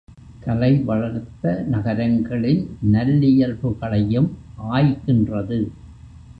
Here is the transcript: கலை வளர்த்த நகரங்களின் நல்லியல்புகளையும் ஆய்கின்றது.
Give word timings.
கலை 0.43 0.77
வளர்த்த 0.79 1.43
நகரங்களின் 1.67 2.63
நல்லியல்புகளையும் 2.91 4.29
ஆய்கின்றது. 4.71 5.59